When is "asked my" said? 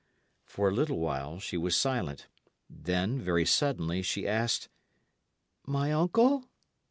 4.27-5.91